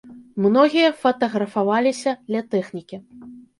Многія 0.45 0.89
фатаграфаваліся 1.01 2.17
ля 2.35 2.43
тэхнікі. 2.57 3.03